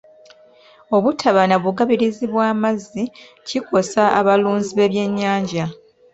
[0.95, 3.03] Obutaba na bugabirizi bw'amazzi
[3.47, 5.65] kikosa abalunzi b'ebyennyanja.